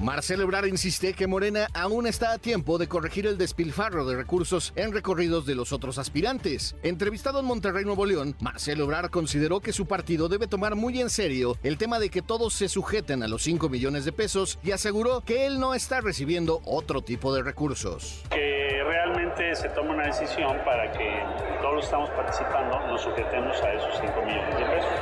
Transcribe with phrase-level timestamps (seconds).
[0.00, 4.72] Marcelo Ebrard insiste que Morena aún está a tiempo de corregir el despilfarro de recursos
[4.74, 6.74] en recorridos de los otros aspirantes.
[6.82, 11.10] Entrevistado en Monterrey, Nuevo León, Marcelo Ebrard consideró que su partido debe tomar muy en
[11.10, 14.70] serio el tema de que todos se sujeten a los 5 millones de pesos y
[14.70, 18.22] aseguró que él no está recibiendo otro tipo de recursos.
[18.30, 21.22] Que realmente se tome una decisión para que
[21.60, 24.92] todos los que estamos participando nos sujetemos a esos 5 millones de pesos.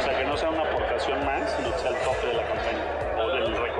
[0.00, 2.46] O sea, que no sea una aportación más, sino que sea el tope de la
[2.46, 3.05] campaña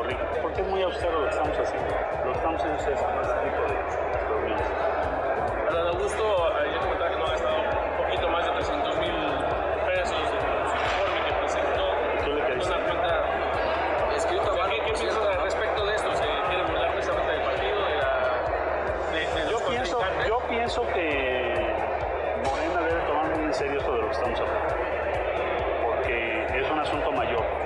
[0.07, 0.43] o del recorrido.
[0.43, 1.95] Porque es muy austero lo que estamos haciendo.
[2.25, 3.75] Lo que estamos haciendo es este tipo de
[4.29, 4.67] reuniones.
[5.73, 6.25] Don Augusto,
[6.73, 9.15] yo comentaba que no ha gastado un poquito más de 300 mil
[9.87, 11.85] pesos en su informe que presentó.
[12.25, 14.51] ¿Tú le Una cuenta escrita.
[14.71, 16.17] ¿Qué, qué piensa al respecto de esto?
[16.17, 17.77] ¿Se quiere burlar precisamente del partido?
[17.87, 18.13] De la,
[19.13, 21.75] de, de Yo pienso, yo pienso que
[22.45, 24.75] Morena debe tomar muy en serio esto de lo que estamos hablando,
[25.85, 27.66] porque es un asunto mayor.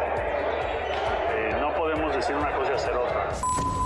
[2.20, 3.79] Decir una cosa y hacer otra.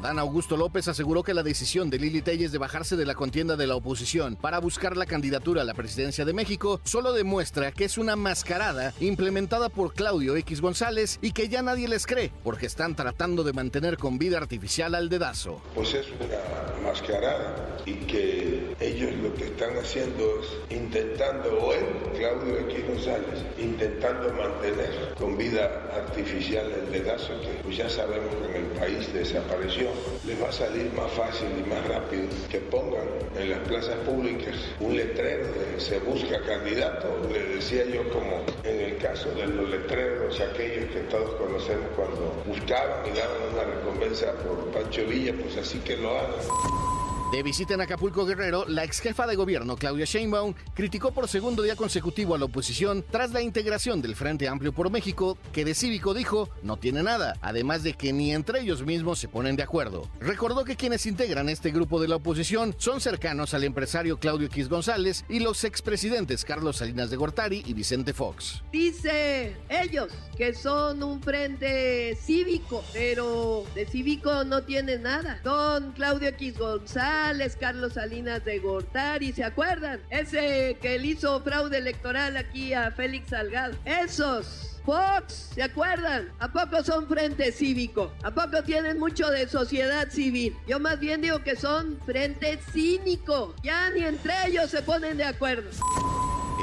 [0.00, 3.56] Adán Augusto López aseguró que la decisión de Lili Telles de bajarse de la contienda
[3.56, 7.84] de la oposición para buscar la candidatura a la presidencia de México solo demuestra que
[7.84, 12.64] es una mascarada implementada por Claudio X González y que ya nadie les cree porque
[12.64, 15.60] están tratando de mantener con vida artificial al dedazo.
[15.74, 21.84] pues es una mascarada y que ellos lo que están haciendo es intentando, o él,
[22.16, 28.58] Claudio X González, intentando mantener con vida artificial el dedazo que pues ya sabemos que
[28.58, 29.89] en el país desapareció.
[30.26, 34.54] Les va a salir más fácil y más rápido que pongan en las plazas públicas
[34.80, 37.08] un letrero de se busca candidato.
[37.32, 42.42] Le decía yo como en el caso de los letreros, aquellos que todos conocemos cuando
[42.46, 46.99] buscaban y daban una recompensa por Pancho Villa, pues así que lo hagan.
[47.30, 51.62] De visita en Acapulco Guerrero, la ex jefa de gobierno Claudia Sheinbaum criticó por segundo
[51.62, 55.76] día consecutivo a la oposición tras la integración del Frente Amplio por México, que de
[55.76, 59.62] cívico dijo no tiene nada, además de que ni entre ellos mismos se ponen de
[59.62, 60.10] acuerdo.
[60.18, 64.68] Recordó que quienes integran este grupo de la oposición son cercanos al empresario Claudio X
[64.68, 68.64] González y los expresidentes Carlos Salinas de Gortari y Vicente Fox.
[68.72, 75.40] Dice ellos que son un frente cívico, pero de cívico no tiene nada.
[75.44, 77.19] Don Claudio X González,
[77.58, 80.00] Carlos Salinas de Gortari, ¿se acuerdan?
[80.08, 83.76] Ese que le hizo fraude electoral aquí a Félix Salgado.
[83.84, 84.80] Esos.
[84.86, 86.32] Fox, ¿se acuerdan?
[86.38, 88.10] ¿A poco son frente cívico?
[88.22, 90.56] ¿A poco tienen mucho de sociedad civil?
[90.66, 93.54] Yo más bien digo que son frente cínico.
[93.62, 95.68] Ya ni entre ellos se ponen de acuerdo.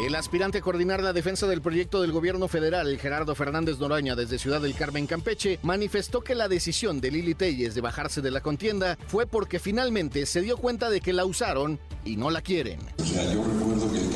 [0.06, 4.38] El aspirante a coordinar la defensa del proyecto del gobierno federal, Gerardo Fernández Noroña, desde
[4.38, 8.42] Ciudad del Carmen, Campeche, manifestó que la decisión de Lili Telles de bajarse de la
[8.42, 12.80] contienda fue porque finalmente se dio cuenta de que la usaron y no la quieren.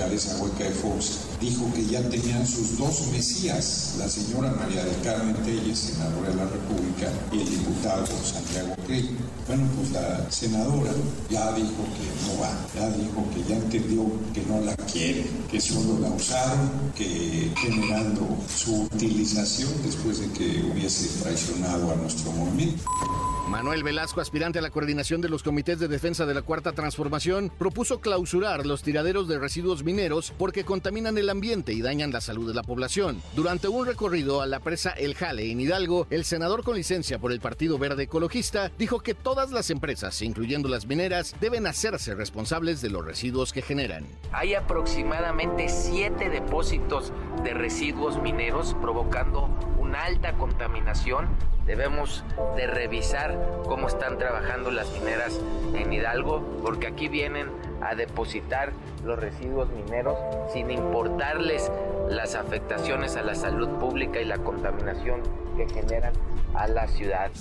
[0.01, 4.99] Cabeza hueca de Fox dijo que ya tenían sus dos mesías, la señora María del
[5.03, 9.15] Carmen Telles, senadora de la República, y el diputado Santiago Krill.
[9.47, 10.91] Bueno, pues la senadora
[11.29, 15.61] ya dijo que no va, ya dijo que ya entendió que no la quiere, que
[15.61, 22.83] solo la usaron, que generando su utilización después de que hubiese traicionado a nuestro movimiento.
[23.51, 27.51] Manuel Velasco, aspirante a la coordinación de los comités de defensa de la Cuarta Transformación,
[27.59, 32.47] propuso clausurar los tiraderos de residuos mineros porque contaminan el ambiente y dañan la salud
[32.47, 33.21] de la población.
[33.35, 37.33] Durante un recorrido a la presa El Jale en Hidalgo, el senador con licencia por
[37.33, 42.81] el Partido Verde Ecologista dijo que todas las empresas, incluyendo las mineras, deben hacerse responsables
[42.81, 44.05] de los residuos que generan.
[44.31, 47.11] Hay aproximadamente siete depósitos
[47.43, 51.27] de residuos mineros provocando una alta contaminación.
[51.65, 52.23] Debemos
[52.55, 55.39] de revisar cómo están trabajando las mineras
[55.73, 57.49] en Hidalgo, porque aquí vienen
[57.81, 58.71] a depositar
[59.03, 60.17] los residuos mineros
[60.53, 61.71] sin importarles
[62.09, 65.21] las afectaciones a la salud pública y la contaminación
[65.55, 66.13] que generan
[66.53, 67.31] a la ciudad.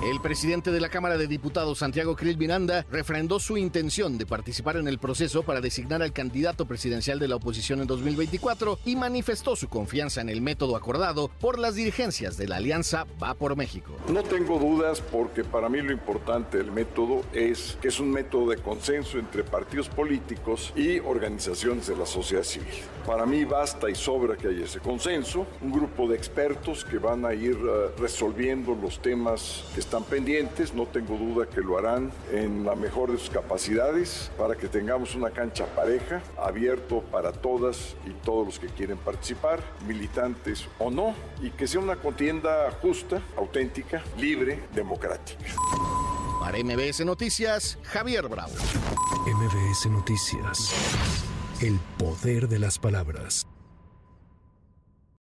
[0.00, 4.76] El presidente de la Cámara de Diputados, Santiago Krill Miranda, refrendó su intención de participar
[4.76, 9.56] en el proceso para designar al candidato presidencial de la oposición en 2024 y manifestó
[9.56, 13.96] su confianza en el método acordado por las dirigencias de la Alianza Va por México.
[14.08, 18.50] No tengo dudas porque para mí lo importante del método es que es un método
[18.50, 22.68] de consenso entre partidos políticos y organizaciones de la sociedad civil.
[23.04, 27.24] Para mí basta y sobra que haya ese consenso, un grupo de expertos que van
[27.24, 32.12] a ir uh, resolviendo los temas que están pendientes, no tengo duda que lo harán
[32.30, 37.96] en la mejor de sus capacidades para que tengamos una cancha pareja, abierto para todas
[38.04, 43.22] y todos los que quieren participar, militantes o no, y que sea una contienda justa,
[43.34, 45.54] auténtica, libre, democrática.
[46.38, 48.52] Para MBS Noticias, Javier Bravo.
[49.26, 50.70] MBS Noticias.
[51.62, 53.46] El poder de las palabras.